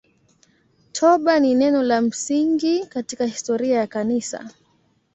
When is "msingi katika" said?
2.01-3.25